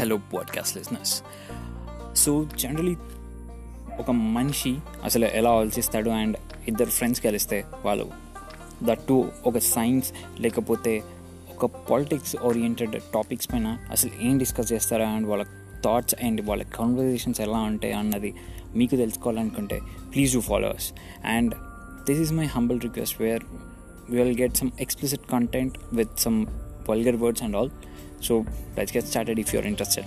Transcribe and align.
Hello 0.00 0.16
podcast 0.16 0.76
listeners 0.76 1.14
so 2.16 2.32
generally 2.58 2.94
ఒక 3.98 4.10
మనిషి 4.10 4.72
అసలు 5.04 5.24
ఎలా 5.24 5.50
ఆలోచిస్తాడు 5.50 6.10
అండ్ 6.10 6.36
ఇద్దరు 6.68 6.90
ఫ్రెండ్స్ 6.90 7.20
కలిస్తే 7.20 7.64
వాళ్ళు 7.84 8.06
దట్ 8.82 9.02
టు 9.08 9.16
ఒక 9.46 9.58
సైన్స్ 9.58 10.08
లేకపోతే 10.40 11.02
ఒక 11.54 11.66
పాలిటిక్స్ 11.90 12.36
ఓరియంటెడ్ 12.36 12.96
టాపిక్స్ 13.14 13.52
పైన 13.52 13.78
అసలు 13.90 14.10
ఏం 14.22 14.38
డిస్కస్ 14.38 14.72
చేస్తారా 14.72 15.08
అండ్ 15.08 15.28
వాళ్ళ 15.28 15.44
థాట్స్ 15.84 16.16
అండ్ 16.22 16.40
వాళ్ళ 16.40 16.62
కన్వర్జేషన్స్ 16.62 17.40
ఎలా 17.40 17.58
ఉంటాయి 17.58 17.92
అన్నది 17.92 18.34
మీకు 18.76 18.96
తెలుసుకోవాలనుకుంటే 18.96 19.80
please 20.14 20.34
do 20.34 20.40
followers 20.40 20.88
and 21.24 21.54
this 22.06 22.20
is 22.20 22.32
my 22.32 22.46
humble 22.46 22.80
request 22.80 23.20
where 23.20 23.44
will 24.10 24.40
get 24.40 24.56
some 24.56 24.70
explicit 24.80 25.30
content 25.32 25.78
with 25.92 26.18
some 26.18 26.46
vulgar 26.88 27.16
words 27.16 27.42
and 27.42 27.56
all 27.56 27.70
So 28.20 28.46
let's 28.76 28.92
get 28.92 29.06
started 29.06 29.38
if 29.38 29.52
you're 29.52 29.62
interested. 29.62 30.04